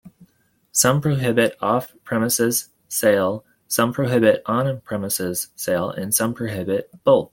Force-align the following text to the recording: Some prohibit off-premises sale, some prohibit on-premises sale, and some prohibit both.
Some 0.71 0.99
prohibit 0.99 1.55
off-premises 1.61 2.69
sale, 2.87 3.45
some 3.67 3.93
prohibit 3.93 4.41
on-premises 4.47 5.49
sale, 5.55 5.91
and 5.91 6.11
some 6.11 6.33
prohibit 6.33 6.89
both. 7.03 7.29